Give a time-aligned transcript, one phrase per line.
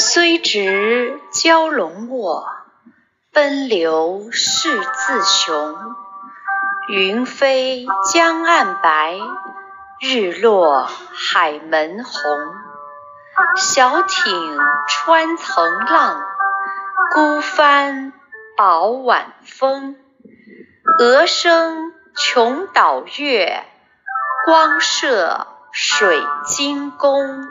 [0.00, 2.48] 虽直蛟龙卧，
[3.34, 5.74] 奔流是自雄；
[6.88, 9.18] 云飞江岸白，
[10.00, 12.14] 日落海门红。
[13.58, 14.58] 小艇
[14.88, 16.22] 穿层浪，
[17.12, 18.14] 孤帆
[18.56, 19.96] 饱晚风。
[20.98, 23.64] 鹅声琼岛月，
[24.46, 27.46] 光射水晶宫。